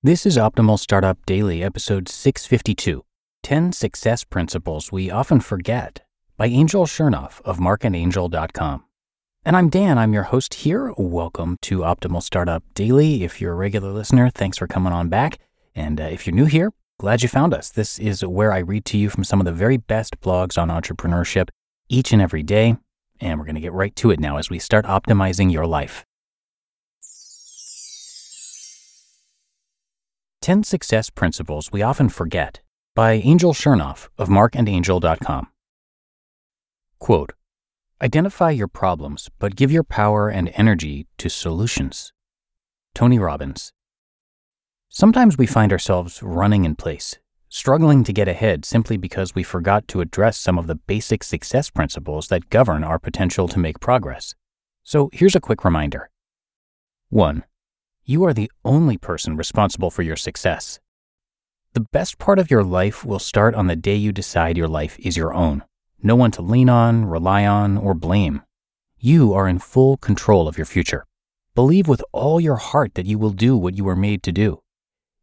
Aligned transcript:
This 0.00 0.24
is 0.24 0.36
Optimal 0.36 0.78
Startup 0.78 1.18
Daily, 1.26 1.60
episode 1.64 2.08
652 2.08 3.04
10 3.42 3.72
Success 3.72 4.22
Principles 4.22 4.92
We 4.92 5.10
Often 5.10 5.40
Forget 5.40 6.06
by 6.36 6.46
Angel 6.46 6.86
Chernoff 6.86 7.40
of 7.40 7.58
markandangel.com. 7.58 8.84
And 9.44 9.56
I'm 9.56 9.68
Dan, 9.68 9.98
I'm 9.98 10.12
your 10.12 10.22
host 10.22 10.54
here. 10.54 10.92
Welcome 10.96 11.56
to 11.62 11.80
Optimal 11.80 12.22
Startup 12.22 12.62
Daily. 12.74 13.24
If 13.24 13.40
you're 13.40 13.54
a 13.54 13.56
regular 13.56 13.90
listener, 13.90 14.30
thanks 14.30 14.58
for 14.58 14.68
coming 14.68 14.92
on 14.92 15.08
back. 15.08 15.40
And 15.74 16.00
uh, 16.00 16.04
if 16.04 16.28
you're 16.28 16.36
new 16.36 16.44
here, 16.44 16.70
glad 17.00 17.24
you 17.24 17.28
found 17.28 17.52
us. 17.52 17.68
This 17.68 17.98
is 17.98 18.24
where 18.24 18.52
I 18.52 18.58
read 18.58 18.84
to 18.84 18.98
you 18.98 19.10
from 19.10 19.24
some 19.24 19.40
of 19.40 19.46
the 19.46 19.52
very 19.52 19.78
best 19.78 20.20
blogs 20.20 20.56
on 20.56 20.68
entrepreneurship 20.68 21.48
each 21.88 22.12
and 22.12 22.22
every 22.22 22.44
day. 22.44 22.76
And 23.20 23.40
we're 23.40 23.46
going 23.46 23.56
to 23.56 23.60
get 23.60 23.72
right 23.72 23.96
to 23.96 24.12
it 24.12 24.20
now 24.20 24.36
as 24.36 24.48
we 24.48 24.60
start 24.60 24.84
optimizing 24.84 25.52
your 25.52 25.66
life. 25.66 26.06
10 30.48 30.64
Success 30.64 31.10
Principles 31.10 31.70
We 31.70 31.82
Often 31.82 32.08
Forget 32.08 32.60
by 32.94 33.12
Angel 33.12 33.52
Chernoff 33.52 34.08
of 34.16 34.28
markandangel.com. 34.30 35.48
Quote, 36.98 37.34
Identify 38.00 38.52
your 38.52 38.66
problems, 38.66 39.28
but 39.38 39.56
give 39.56 39.70
your 39.70 39.82
power 39.82 40.30
and 40.30 40.50
energy 40.54 41.06
to 41.18 41.28
solutions. 41.28 42.14
Tony 42.94 43.18
Robbins. 43.18 43.74
Sometimes 44.88 45.36
we 45.36 45.44
find 45.44 45.70
ourselves 45.70 46.22
running 46.22 46.64
in 46.64 46.76
place, 46.76 47.18
struggling 47.50 48.02
to 48.04 48.12
get 48.14 48.26
ahead 48.26 48.64
simply 48.64 48.96
because 48.96 49.34
we 49.34 49.42
forgot 49.42 49.86
to 49.88 50.00
address 50.00 50.38
some 50.38 50.58
of 50.58 50.66
the 50.66 50.76
basic 50.76 51.24
success 51.24 51.68
principles 51.68 52.28
that 52.28 52.48
govern 52.48 52.82
our 52.84 52.98
potential 52.98 53.48
to 53.48 53.58
make 53.58 53.80
progress. 53.80 54.34
So 54.82 55.10
here's 55.12 55.36
a 55.36 55.40
quick 55.40 55.62
reminder. 55.62 56.08
1. 57.10 57.44
You 58.10 58.24
are 58.24 58.32
the 58.32 58.50
only 58.64 58.96
person 58.96 59.36
responsible 59.36 59.90
for 59.90 60.00
your 60.00 60.16
success. 60.16 60.80
The 61.74 61.84
best 61.92 62.16
part 62.16 62.38
of 62.38 62.50
your 62.50 62.64
life 62.64 63.04
will 63.04 63.18
start 63.18 63.54
on 63.54 63.66
the 63.66 63.76
day 63.76 63.96
you 63.96 64.12
decide 64.12 64.56
your 64.56 64.66
life 64.66 64.98
is 64.98 65.18
your 65.18 65.34
own. 65.34 65.62
No 66.02 66.16
one 66.16 66.30
to 66.30 66.40
lean 66.40 66.70
on, 66.70 67.04
rely 67.04 67.44
on, 67.44 67.76
or 67.76 67.92
blame. 67.92 68.40
You 68.98 69.34
are 69.34 69.46
in 69.46 69.58
full 69.58 69.98
control 69.98 70.48
of 70.48 70.56
your 70.56 70.64
future. 70.64 71.04
Believe 71.54 71.86
with 71.86 72.02
all 72.12 72.40
your 72.40 72.56
heart 72.56 72.94
that 72.94 73.04
you 73.04 73.18
will 73.18 73.28
do 73.28 73.58
what 73.58 73.76
you 73.76 73.84
were 73.84 73.94
made 73.94 74.22
to 74.22 74.32
do. 74.32 74.62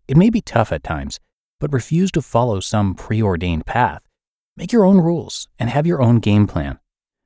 It 0.08 0.16
may 0.16 0.30
be 0.30 0.42
tough 0.42 0.72
at 0.72 0.84
times, 0.84 1.20
but 1.60 1.74
refuse 1.74 2.12
to 2.12 2.22
follow 2.22 2.60
some 2.60 2.94
preordained 2.94 3.66
path. 3.66 4.04
Make 4.56 4.72
your 4.72 4.86
own 4.86 5.00
rules 5.00 5.48
and 5.58 5.72
have 5.72 5.88
your 5.88 6.04
own 6.04 6.20
game 6.20 6.46
plan. 6.46 6.78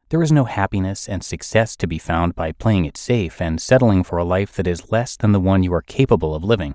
There 0.09 0.23
is 0.23 0.31
no 0.31 0.45
happiness 0.45 1.07
and 1.07 1.23
success 1.23 1.75
to 1.75 1.85
be 1.85 1.99
found 1.99 2.33
by 2.33 2.51
playing 2.51 2.85
it 2.85 2.97
safe 2.97 3.39
and 3.39 3.61
settling 3.61 4.03
for 4.03 4.17
a 4.17 4.23
life 4.23 4.53
that 4.53 4.65
is 4.65 4.91
less 4.91 5.15
than 5.15 5.33
the 5.33 5.39
one 5.39 5.61
you 5.61 5.71
are 5.71 5.83
capable 5.83 6.33
of 6.33 6.43
living. 6.43 6.73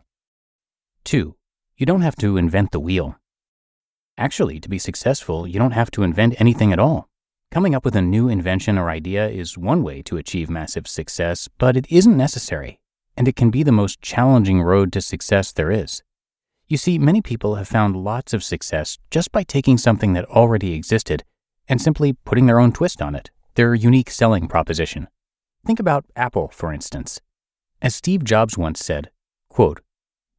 2. 1.02 1.34
You 1.76 1.84
don't 1.84 2.02
have 2.02 2.14
to 2.16 2.36
invent 2.36 2.70
the 2.70 2.78
wheel. 2.78 3.16
Actually, 4.16 4.60
to 4.60 4.68
be 4.68 4.78
successful, 4.78 5.48
you 5.48 5.58
don't 5.58 5.72
have 5.72 5.90
to 5.90 6.04
invent 6.04 6.40
anything 6.40 6.72
at 6.72 6.78
all. 6.78 7.08
Coming 7.50 7.74
up 7.74 7.84
with 7.84 7.96
a 7.96 8.02
new 8.02 8.28
invention 8.28 8.78
or 8.78 8.88
idea 8.88 9.28
is 9.28 9.58
one 9.58 9.82
way 9.82 10.00
to 10.02 10.16
achieve 10.16 10.48
massive 10.48 10.86
success, 10.86 11.48
but 11.58 11.76
it 11.76 11.90
isn't 11.90 12.16
necessary, 12.16 12.78
and 13.16 13.26
it 13.26 13.34
can 13.34 13.50
be 13.50 13.64
the 13.64 13.72
most 13.72 14.00
challenging 14.00 14.62
road 14.62 14.92
to 14.92 15.00
success 15.00 15.50
there 15.50 15.72
is. 15.72 16.04
You 16.68 16.76
see, 16.76 17.00
many 17.00 17.20
people 17.20 17.56
have 17.56 17.66
found 17.66 17.96
lots 17.96 18.32
of 18.32 18.44
success 18.44 18.96
just 19.10 19.32
by 19.32 19.42
taking 19.42 19.76
something 19.76 20.12
that 20.12 20.24
already 20.26 20.74
existed 20.74 21.24
and 21.68 21.80
simply 21.80 22.12
putting 22.24 22.46
their 22.46 22.60
own 22.60 22.72
twist 22.72 23.00
on 23.00 23.14
it, 23.14 23.30
their 23.54 23.74
unique 23.74 24.10
selling 24.10 24.48
proposition. 24.48 25.08
Think 25.66 25.80
about 25.80 26.04
Apple, 26.16 26.48
for 26.48 26.72
instance. 26.72 27.20
As 27.80 27.94
Steve 27.94 28.24
Jobs 28.24 28.58
once 28.58 28.80
said, 28.80 29.10
quote, 29.48 29.80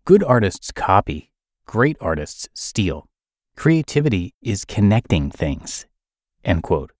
Good 0.05 0.23
artists 0.23 0.71
copy, 0.71 1.31
great 1.65 1.97
artists 1.99 2.47
steal. 2.53 3.07
Creativity 3.55 4.33
is 4.41 4.65
connecting 4.65 5.31
things. 5.31 5.85
End 6.43 6.61
quote. 6.61 6.91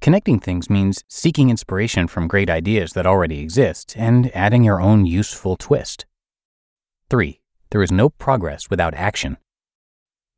Connecting 0.00 0.40
things 0.40 0.68
means 0.68 1.02
seeking 1.08 1.48
inspiration 1.48 2.06
from 2.08 2.28
great 2.28 2.50
ideas 2.50 2.92
that 2.92 3.06
already 3.06 3.40
exist 3.40 3.96
and 3.96 4.30
adding 4.36 4.64
your 4.64 4.80
own 4.80 5.06
useful 5.06 5.56
twist. 5.56 6.04
3. 7.08 7.40
There 7.70 7.82
is 7.82 7.90
no 7.92 8.10
progress 8.10 8.68
without 8.68 8.92
action. 8.94 9.38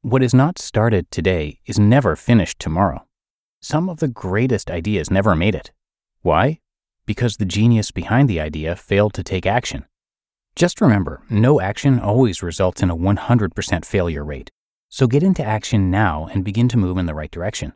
What 0.03 0.23
is 0.23 0.33
not 0.33 0.59
started 0.59 1.11
today 1.11 1.59
is 1.67 1.79
never 1.79 2.15
finished 2.15 2.61
tomorrow. 2.61 3.06
Some 3.61 3.89
of 3.89 3.99
the 3.99 4.09
greatest 4.09 4.71
ideas 4.71 5.11
never 5.11 5.35
made 5.35 5.55
it. 5.55 5.73
Why? 6.23 6.61
Because 7.07 7.37
the 7.37 7.45
genius 7.45 7.91
behind 7.91 8.29
the 8.29 8.41
idea 8.41 8.77
failed 8.77 9.15
to 9.15 9.23
take 9.23 9.47
action. 9.47 9.85
Just 10.55 10.81
remember, 10.81 11.23
no 11.29 11.61
action 11.61 12.01
always 12.01 12.43
results 12.43 12.83
in 12.83 12.91
a 12.91 12.97
100% 12.97 13.85
failure 13.85 14.25
rate. 14.25 14.51
So 14.89 15.07
get 15.07 15.23
into 15.23 15.45
action 15.45 15.91
now 15.91 16.29
and 16.33 16.45
begin 16.45 16.69
to 16.69 16.79
move 16.79 16.97
in 16.97 17.07
the 17.07 17.15
right 17.15 17.31
direction. 17.31 17.73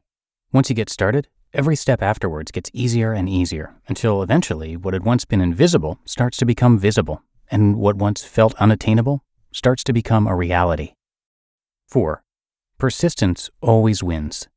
Once 0.52 0.68
you 0.68 0.76
get 0.76 0.90
started, 0.90 1.28
every 1.52 1.76
step 1.76 2.02
afterwards 2.02 2.50
gets 2.50 2.70
easier 2.72 3.12
and 3.12 3.28
easier 3.28 3.74
until 3.88 4.22
eventually 4.22 4.76
what 4.76 4.94
had 4.94 5.04
once 5.04 5.24
been 5.24 5.40
invisible 5.40 5.98
starts 6.04 6.36
to 6.38 6.44
become 6.44 6.78
visible, 6.78 7.22
and 7.50 7.76
what 7.76 7.96
once 7.96 8.24
felt 8.24 8.54
unattainable 8.54 9.24
starts 9.52 9.84
to 9.84 9.92
become 9.92 10.26
a 10.26 10.36
reality. 10.36 10.94
4. 11.88 12.22
Persistence 12.78 13.50
always 13.60 14.02
wins. 14.02 14.48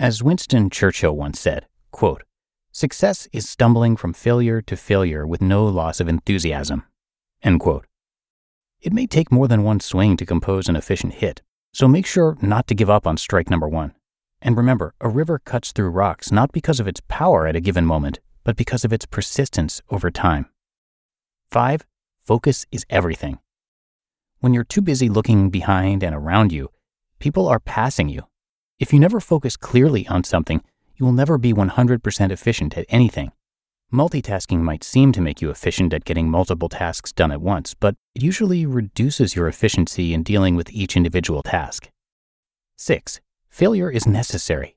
As 0.00 0.22
Winston 0.22 0.70
Churchill 0.70 1.16
once 1.16 1.40
said, 1.40 1.66
quote, 1.90 2.22
Success 2.70 3.26
is 3.32 3.48
stumbling 3.48 3.96
from 3.96 4.12
failure 4.12 4.62
to 4.62 4.76
failure 4.76 5.26
with 5.26 5.42
no 5.42 5.66
loss 5.66 5.98
of 5.98 6.08
enthusiasm. 6.08 6.84
End 7.42 7.58
quote. 7.58 7.84
It 8.80 8.92
may 8.92 9.08
take 9.08 9.32
more 9.32 9.48
than 9.48 9.64
one 9.64 9.80
swing 9.80 10.16
to 10.18 10.24
compose 10.24 10.68
an 10.68 10.76
efficient 10.76 11.14
hit, 11.14 11.42
so 11.72 11.88
make 11.88 12.06
sure 12.06 12.38
not 12.40 12.68
to 12.68 12.76
give 12.76 12.88
up 12.88 13.08
on 13.08 13.16
strike 13.16 13.50
number 13.50 13.66
one. 13.66 13.92
And 14.40 14.56
remember, 14.56 14.94
a 15.00 15.08
river 15.08 15.40
cuts 15.40 15.72
through 15.72 15.88
rocks 15.88 16.30
not 16.30 16.52
because 16.52 16.78
of 16.78 16.86
its 16.86 17.02
power 17.08 17.48
at 17.48 17.56
a 17.56 17.60
given 17.60 17.84
moment, 17.84 18.20
but 18.44 18.54
because 18.54 18.84
of 18.84 18.92
its 18.92 19.04
persistence 19.04 19.82
over 19.90 20.12
time. 20.12 20.46
5. 21.50 21.84
Focus 22.24 22.66
is 22.70 22.86
everything. 22.88 23.40
When 24.38 24.54
you're 24.54 24.62
too 24.62 24.80
busy 24.80 25.08
looking 25.08 25.50
behind 25.50 26.04
and 26.04 26.14
around 26.14 26.52
you, 26.52 26.70
people 27.18 27.48
are 27.48 27.58
passing 27.58 28.08
you 28.08 28.28
if 28.78 28.92
you 28.92 29.00
never 29.00 29.20
focus 29.20 29.56
clearly 29.56 30.06
on 30.08 30.22
something, 30.24 30.62
you 30.96 31.04
will 31.04 31.12
never 31.12 31.36
be 31.38 31.52
100% 31.52 32.30
efficient 32.30 32.78
at 32.78 32.86
anything. 32.88 33.32
Multitasking 33.92 34.60
might 34.60 34.84
seem 34.84 35.12
to 35.12 35.20
make 35.20 35.40
you 35.40 35.50
efficient 35.50 35.94
at 35.94 36.04
getting 36.04 36.28
multiple 36.28 36.68
tasks 36.68 37.12
done 37.12 37.32
at 37.32 37.40
once, 37.40 37.74
but 37.74 37.94
it 38.14 38.22
usually 38.22 38.66
reduces 38.66 39.34
your 39.34 39.48
efficiency 39.48 40.12
in 40.12 40.22
dealing 40.22 40.54
with 40.54 40.70
each 40.70 40.96
individual 40.96 41.42
task. 41.42 41.88
6. 42.76 43.20
Failure 43.48 43.90
is 43.90 44.06
necessary. 44.06 44.76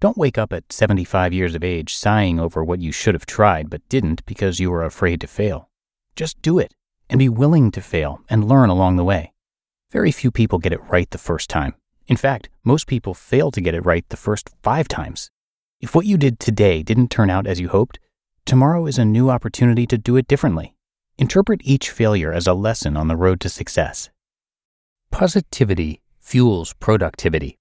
Don't 0.00 0.16
wake 0.16 0.38
up 0.38 0.52
at 0.52 0.72
75 0.72 1.32
years 1.32 1.54
of 1.54 1.62
age 1.62 1.94
sighing 1.94 2.40
over 2.40 2.64
what 2.64 2.80
you 2.80 2.90
should 2.90 3.14
have 3.14 3.26
tried 3.26 3.70
but 3.70 3.88
didn't 3.88 4.24
because 4.26 4.58
you 4.58 4.70
were 4.70 4.84
afraid 4.84 5.20
to 5.20 5.26
fail. 5.26 5.68
Just 6.16 6.40
do 6.42 6.58
it 6.58 6.74
and 7.08 7.18
be 7.18 7.28
willing 7.28 7.70
to 7.70 7.80
fail 7.80 8.20
and 8.28 8.48
learn 8.48 8.68
along 8.68 8.96
the 8.96 9.04
way. 9.04 9.32
Very 9.90 10.10
few 10.10 10.30
people 10.30 10.58
get 10.58 10.72
it 10.72 10.82
right 10.88 11.10
the 11.10 11.18
first 11.18 11.48
time. 11.48 11.74
In 12.08 12.16
fact, 12.16 12.48
most 12.62 12.86
people 12.86 13.14
fail 13.14 13.50
to 13.50 13.60
get 13.60 13.74
it 13.74 13.84
right 13.84 14.08
the 14.08 14.16
first 14.16 14.50
five 14.62 14.86
times. 14.86 15.30
If 15.80 15.94
what 15.94 16.06
you 16.06 16.16
did 16.16 16.38
today 16.38 16.82
didn't 16.82 17.10
turn 17.10 17.30
out 17.30 17.46
as 17.46 17.60
you 17.60 17.68
hoped, 17.68 17.98
tomorrow 18.44 18.86
is 18.86 18.98
a 18.98 19.04
new 19.04 19.28
opportunity 19.28 19.86
to 19.88 19.98
do 19.98 20.16
it 20.16 20.28
differently. 20.28 20.74
Interpret 21.18 21.60
each 21.64 21.90
failure 21.90 22.32
as 22.32 22.46
a 22.46 22.54
lesson 22.54 22.96
on 22.96 23.08
the 23.08 23.16
road 23.16 23.40
to 23.40 23.48
success. 23.48 24.10
Positivity 25.10 26.00
fuels 26.20 26.74
productivity. 26.74 27.58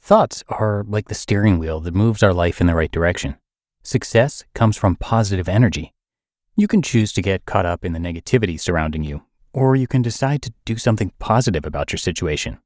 Thoughts 0.00 0.44
are 0.48 0.84
like 0.86 1.08
the 1.08 1.14
steering 1.14 1.58
wheel 1.58 1.80
that 1.80 1.94
moves 1.94 2.22
our 2.22 2.32
life 2.32 2.60
in 2.60 2.66
the 2.66 2.74
right 2.74 2.90
direction. 2.90 3.36
Success 3.82 4.44
comes 4.54 4.76
from 4.76 4.96
positive 4.96 5.48
energy. 5.48 5.92
You 6.56 6.68
can 6.68 6.82
choose 6.82 7.12
to 7.12 7.22
get 7.22 7.46
caught 7.46 7.66
up 7.66 7.84
in 7.84 7.92
the 7.92 7.98
negativity 7.98 8.58
surrounding 8.58 9.02
you, 9.02 9.22
or 9.52 9.76
you 9.76 9.86
can 9.86 10.02
decide 10.02 10.42
to 10.42 10.52
do 10.64 10.76
something 10.76 11.12
positive 11.18 11.64
about 11.64 11.92
your 11.92 11.98
situation. 11.98 12.58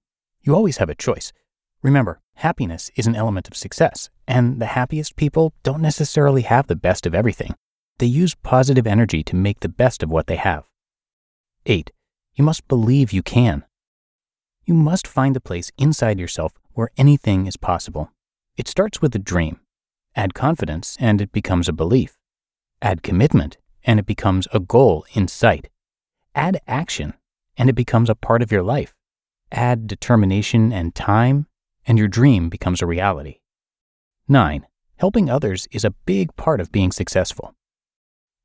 You 0.44 0.54
always 0.54 0.78
have 0.78 0.88
a 0.88 0.94
choice. 0.94 1.32
Remember, 1.82 2.20
happiness 2.34 2.90
is 2.96 3.06
an 3.06 3.14
element 3.14 3.48
of 3.48 3.56
success, 3.56 4.10
and 4.26 4.60
the 4.60 4.66
happiest 4.66 5.14
people 5.14 5.52
don't 5.62 5.80
necessarily 5.80 6.42
have 6.42 6.66
the 6.66 6.76
best 6.76 7.06
of 7.06 7.14
everything. 7.14 7.54
They 7.98 8.06
use 8.06 8.34
positive 8.34 8.86
energy 8.86 9.22
to 9.24 9.36
make 9.36 9.60
the 9.60 9.68
best 9.68 10.02
of 10.02 10.10
what 10.10 10.26
they 10.26 10.36
have. 10.36 10.64
8. 11.66 11.92
You 12.34 12.44
must 12.44 12.66
believe 12.66 13.12
you 13.12 13.22
can. 13.22 13.64
You 14.64 14.74
must 14.74 15.06
find 15.06 15.36
a 15.36 15.40
place 15.40 15.70
inside 15.78 16.18
yourself 16.18 16.52
where 16.72 16.90
anything 16.96 17.46
is 17.46 17.56
possible. 17.56 18.10
It 18.56 18.66
starts 18.66 19.00
with 19.00 19.14
a 19.14 19.20
dream. 19.20 19.60
Add 20.16 20.34
confidence, 20.34 20.96
and 20.98 21.20
it 21.20 21.30
becomes 21.30 21.68
a 21.68 21.72
belief. 21.72 22.18
Add 22.80 23.02
commitment, 23.02 23.58
and 23.84 24.00
it 24.00 24.06
becomes 24.06 24.48
a 24.52 24.58
goal 24.58 25.04
in 25.14 25.28
sight. 25.28 25.68
Add 26.34 26.58
action, 26.66 27.14
and 27.56 27.68
it 27.68 27.74
becomes 27.74 28.10
a 28.10 28.14
part 28.14 28.42
of 28.42 28.50
your 28.50 28.62
life. 28.62 28.94
Add 29.52 29.86
determination 29.86 30.72
and 30.72 30.94
time, 30.94 31.46
and 31.86 31.98
your 31.98 32.08
dream 32.08 32.48
becomes 32.48 32.80
a 32.80 32.86
reality. 32.86 33.40
9. 34.26 34.66
Helping 34.96 35.28
others 35.28 35.68
is 35.70 35.84
a 35.84 35.94
big 36.06 36.34
part 36.36 36.58
of 36.58 36.72
being 36.72 36.90
successful. 36.90 37.54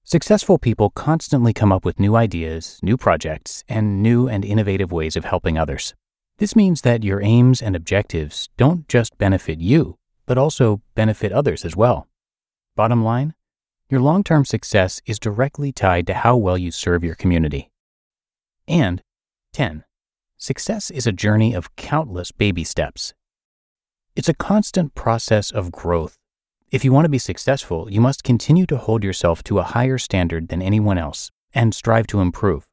Successful 0.04 0.58
people 0.58 0.90
constantly 0.90 1.54
come 1.54 1.72
up 1.72 1.86
with 1.86 2.00
new 2.00 2.18
ideas, 2.18 2.78
new 2.84 2.98
projects, 2.98 3.64
and 3.70 4.04
new 4.04 4.28
and 4.28 4.44
innovative 4.44 4.92
ways 4.92 5.16
of 5.16 5.24
helping 5.24 5.58
others. 5.58 5.96
This 6.40 6.58
means 6.58 6.82
that 6.82 7.04
your 7.04 7.22
aims 7.22 7.62
and 7.62 7.74
objectives 7.74 8.50
don't 8.58 8.88
just 8.90 9.18
benefit 9.18 9.60
you, 9.60 9.98
but 10.26 10.38
also 10.38 10.82
benefit 10.94 11.32
others 11.32 11.64
as 11.64 11.76
well. 11.76 12.08
Bottom 12.76 13.02
line, 13.02 13.34
your 13.90 14.02
long 14.02 14.26
term 14.26 14.44
success 14.44 15.02
is 15.06 15.20
directly 15.20 15.72
tied 15.72 16.06
to 16.08 16.14
how 16.14 16.36
well 16.36 16.58
you 16.58 16.72
serve 16.72 17.04
your 17.04 17.16
community. 17.16 17.72
And 18.68 19.02
10. 19.54 19.86
Success 20.38 20.92
is 20.92 21.08
a 21.08 21.12
journey 21.12 21.54
of 21.54 21.76
countless 21.76 22.32
baby 22.32 22.64
steps. 22.64 23.14
It's 24.16 24.30
a 24.30 24.34
constant 24.34 24.96
process 24.96 25.52
of 25.52 25.72
growth 25.72 26.18
if 26.70 26.84
you 26.84 26.92
want 26.92 27.06
to 27.06 27.10
be 27.10 27.18
successful, 27.18 27.90
you 27.90 28.02
must 28.02 28.26
continue 28.26 28.66
to 28.66 28.76
hold 28.76 29.02
yourself 29.02 29.42
to 29.44 29.60
a 29.60 29.64
higher 29.64 29.98
standard 29.98 30.50
than 30.50 30.62
anyone 30.62 30.98
else 30.98 31.32
and 31.54 31.74
strive 31.74 32.08
to 32.08 32.20
improve. 32.20 32.68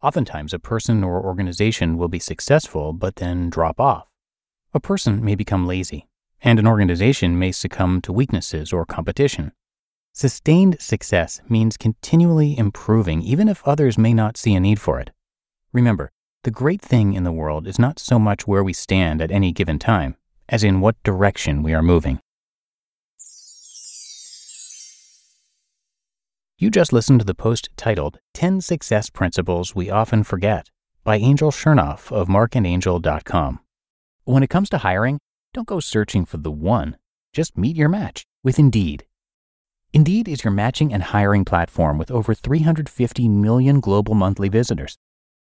Oftentimes, 0.00 0.54
a 0.54 0.60
person 0.60 1.02
or 1.02 1.20
organization 1.20 1.98
will 1.98 2.06
be 2.06 2.20
successful 2.20 2.92
but 2.92 3.16
then 3.16 3.50
drop 3.50 3.80
off. 3.80 4.06
A 4.72 4.78
person 4.78 5.24
may 5.24 5.34
become 5.34 5.66
lazy, 5.66 6.06
and 6.40 6.60
an 6.60 6.68
organization 6.68 7.36
may 7.36 7.50
succumb 7.50 8.00
to 8.02 8.12
weaknesses 8.12 8.72
or 8.72 8.86
competition. 8.86 9.50
Sustained 10.12 10.80
success 10.80 11.40
means 11.48 11.76
continually 11.76 12.56
improving 12.56 13.22
even 13.22 13.48
if 13.48 13.66
others 13.66 13.98
may 13.98 14.14
not 14.14 14.36
see 14.36 14.54
a 14.54 14.60
need 14.60 14.80
for 14.80 15.00
it. 15.00 15.10
Remember, 15.72 16.12
the 16.44 16.50
great 16.50 16.82
thing 16.82 17.12
in 17.12 17.22
the 17.22 17.30
world 17.30 17.68
is 17.68 17.78
not 17.78 18.00
so 18.00 18.18
much 18.18 18.48
where 18.48 18.64
we 18.64 18.72
stand 18.72 19.22
at 19.22 19.30
any 19.30 19.52
given 19.52 19.78
time, 19.78 20.16
as 20.48 20.64
in 20.64 20.80
what 20.80 21.00
direction 21.04 21.62
we 21.62 21.72
are 21.72 21.82
moving. 21.82 22.18
You 26.58 26.70
just 26.70 26.92
listened 26.92 27.20
to 27.20 27.24
the 27.24 27.34
post 27.34 27.68
titled 27.76 28.18
10 28.34 28.60
Success 28.60 29.08
Principles 29.08 29.74
We 29.74 29.88
Often 29.88 30.24
Forget 30.24 30.68
by 31.04 31.16
Angel 31.16 31.52
Chernoff 31.52 32.10
of 32.10 32.28
markandangel.com. 32.28 33.60
When 34.24 34.42
it 34.42 34.50
comes 34.50 34.68
to 34.70 34.78
hiring, 34.78 35.18
don't 35.54 35.66
go 35.66 35.80
searching 35.80 36.24
for 36.24 36.38
the 36.38 36.50
one. 36.50 36.96
Just 37.32 37.56
meet 37.56 37.76
your 37.76 37.88
match 37.88 38.24
with 38.42 38.58
Indeed. 38.58 39.04
Indeed 39.92 40.26
is 40.26 40.44
your 40.44 40.52
matching 40.52 40.92
and 40.92 41.02
hiring 41.02 41.44
platform 41.44 41.98
with 41.98 42.10
over 42.10 42.34
350 42.34 43.28
million 43.28 43.80
global 43.80 44.14
monthly 44.14 44.48
visitors 44.48 44.96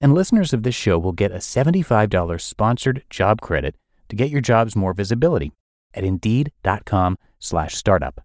And 0.00 0.14
listeners 0.14 0.52
of 0.52 0.62
this 0.62 0.74
show 0.74 0.98
will 0.98 1.12
get 1.12 1.30
a 1.30 1.36
$75 1.36 2.40
sponsored 2.40 3.04
job 3.10 3.40
credit 3.40 3.74
to 4.08 4.16
get 4.16 4.30
your 4.30 4.40
jobs 4.40 4.74
more 4.74 4.94
visibility 4.94 5.52
at 5.94 6.04
indeed.com 6.04 7.18
slash 7.38 7.74
startup. 7.74 8.24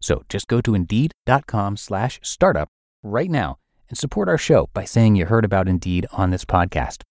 So 0.00 0.22
just 0.28 0.48
go 0.48 0.60
to 0.60 0.74
indeed.com 0.74 1.76
slash 1.76 2.20
startup 2.22 2.68
right 3.02 3.30
now 3.30 3.58
and 3.88 3.96
support 3.96 4.28
our 4.28 4.38
show 4.38 4.68
by 4.74 4.84
saying 4.84 5.16
you 5.16 5.26
heard 5.26 5.44
about 5.44 5.68
Indeed 5.68 6.06
on 6.12 6.30
this 6.30 6.44
podcast. 6.44 7.02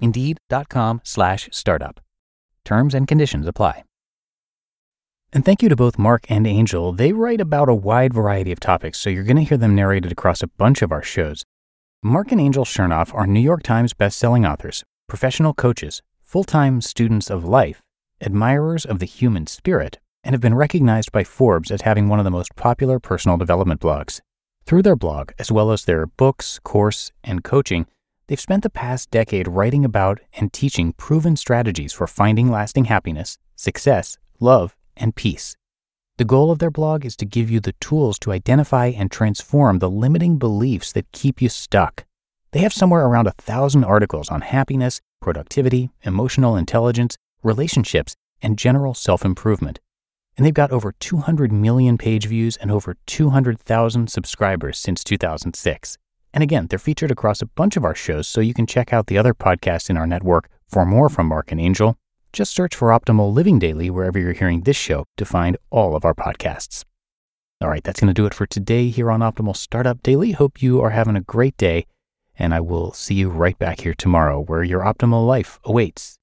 Indeed.com 0.00 1.00
slash 1.04 1.48
startup. 1.52 2.00
Terms 2.64 2.94
and 2.94 3.08
conditions 3.08 3.46
apply. 3.46 3.84
And 5.32 5.44
thank 5.44 5.62
you 5.62 5.68
to 5.68 5.76
both 5.76 5.98
Mark 5.98 6.30
and 6.30 6.46
Angel. 6.46 6.92
They 6.92 7.12
write 7.12 7.40
about 7.40 7.68
a 7.68 7.74
wide 7.74 8.12
variety 8.12 8.52
of 8.52 8.60
topics, 8.60 9.00
so 9.00 9.08
you're 9.08 9.24
going 9.24 9.38
to 9.38 9.44
hear 9.44 9.56
them 9.56 9.74
narrated 9.74 10.12
across 10.12 10.42
a 10.42 10.46
bunch 10.46 10.82
of 10.82 10.92
our 10.92 11.02
shows. 11.02 11.44
Mark 12.04 12.32
and 12.32 12.40
Angel 12.40 12.64
Chernoff 12.64 13.14
are 13.14 13.28
New 13.28 13.38
York 13.38 13.62
Times 13.62 13.94
bestselling 13.94 14.44
authors, 14.44 14.82
professional 15.06 15.54
coaches, 15.54 16.02
full 16.20 16.42
time 16.42 16.80
students 16.80 17.30
of 17.30 17.44
life, 17.44 17.80
admirers 18.20 18.84
of 18.84 18.98
the 18.98 19.06
human 19.06 19.46
spirit, 19.46 20.00
and 20.24 20.34
have 20.34 20.40
been 20.40 20.56
recognized 20.56 21.12
by 21.12 21.22
Forbes 21.22 21.70
as 21.70 21.82
having 21.82 22.08
one 22.08 22.18
of 22.18 22.24
the 22.24 22.30
most 22.32 22.56
popular 22.56 22.98
personal 22.98 23.36
development 23.36 23.80
blogs. 23.80 24.20
Through 24.66 24.82
their 24.82 24.96
blog, 24.96 25.30
as 25.38 25.52
well 25.52 25.70
as 25.70 25.84
their 25.84 26.06
books, 26.06 26.58
course, 26.64 27.12
and 27.22 27.44
coaching, 27.44 27.86
they've 28.26 28.40
spent 28.40 28.64
the 28.64 28.70
past 28.70 29.12
decade 29.12 29.46
writing 29.46 29.84
about 29.84 30.18
and 30.34 30.52
teaching 30.52 30.94
proven 30.94 31.36
strategies 31.36 31.92
for 31.92 32.08
finding 32.08 32.50
lasting 32.50 32.86
happiness, 32.86 33.38
success, 33.54 34.18
love, 34.40 34.76
and 34.96 35.14
peace. 35.14 35.56
The 36.18 36.24
goal 36.24 36.50
of 36.50 36.58
their 36.58 36.70
blog 36.70 37.04
is 37.04 37.16
to 37.16 37.24
give 37.24 37.50
you 37.50 37.60
the 37.60 37.74
tools 37.80 38.18
to 38.20 38.32
identify 38.32 38.86
and 38.86 39.10
transform 39.10 39.78
the 39.78 39.90
limiting 39.90 40.38
beliefs 40.38 40.92
that 40.92 41.10
keep 41.12 41.42
you 41.42 41.48
stuck. 41.48 42.04
They 42.52 42.60
have 42.60 42.72
somewhere 42.72 43.06
around 43.06 43.26
a 43.26 43.32
thousand 43.32 43.84
articles 43.84 44.28
on 44.28 44.42
happiness, 44.42 45.00
productivity, 45.20 45.90
emotional 46.02 46.56
intelligence, 46.56 47.16
relationships, 47.42 48.14
and 48.42 48.58
general 48.58 48.94
self 48.94 49.24
improvement 49.24 49.80
and 50.36 50.46
they've 50.46 50.54
got 50.54 50.70
over 50.70 50.92
200 50.92 51.52
million 51.52 51.98
page 51.98 52.26
views 52.26 52.56
and 52.56 52.70
over 52.70 52.96
200,000 53.06 54.10
subscribers 54.10 54.78
since 54.78 55.04
2006. 55.04 55.98
And 56.34 56.42
again, 56.42 56.66
they're 56.68 56.78
featured 56.78 57.10
across 57.10 57.42
a 57.42 57.46
bunch 57.46 57.76
of 57.76 57.84
our 57.84 57.94
shows, 57.94 58.26
so 58.26 58.40
you 58.40 58.54
can 58.54 58.66
check 58.66 58.92
out 58.92 59.06
the 59.06 59.18
other 59.18 59.34
podcasts 59.34 59.90
in 59.90 59.98
our 59.98 60.06
network 60.06 60.48
for 60.66 60.86
more 60.86 61.10
from 61.10 61.26
Mark 61.26 61.52
and 61.52 61.60
Angel. 61.60 61.98
Just 62.32 62.54
search 62.54 62.74
for 62.74 62.88
Optimal 62.88 63.30
Living 63.30 63.58
Daily 63.58 63.90
wherever 63.90 64.18
you're 64.18 64.32
hearing 64.32 64.62
this 64.62 64.76
show 64.76 65.04
to 65.18 65.24
find 65.26 65.58
all 65.68 65.94
of 65.94 66.06
our 66.06 66.14
podcasts. 66.14 66.82
All 67.60 67.68
right, 67.68 67.84
that's 67.84 68.00
going 68.00 68.08
to 68.08 68.14
do 68.14 68.24
it 68.24 68.32
for 68.32 68.46
today 68.46 68.88
here 68.88 69.10
on 69.10 69.20
Optimal 69.20 69.54
Startup 69.54 70.02
Daily. 70.02 70.32
Hope 70.32 70.62
you 70.62 70.80
are 70.80 70.90
having 70.90 71.14
a 71.14 71.20
great 71.20 71.58
day, 71.58 71.84
and 72.38 72.54
I 72.54 72.60
will 72.60 72.94
see 72.94 73.16
you 73.16 73.28
right 73.28 73.58
back 73.58 73.82
here 73.82 73.92
tomorrow 73.92 74.40
where 74.40 74.64
your 74.64 74.80
optimal 74.80 75.26
life 75.26 75.60
awaits. 75.64 76.18